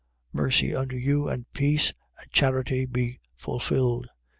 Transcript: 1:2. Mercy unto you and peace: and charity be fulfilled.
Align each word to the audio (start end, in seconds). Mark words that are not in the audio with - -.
1:2. 0.33 0.33
Mercy 0.33 0.75
unto 0.75 0.95
you 0.95 1.27
and 1.29 1.53
peace: 1.53 1.93
and 2.19 2.27
charity 2.31 2.87
be 2.87 3.19
fulfilled. 3.35 4.07